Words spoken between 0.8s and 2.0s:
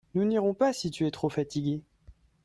tu es trop fatiguée.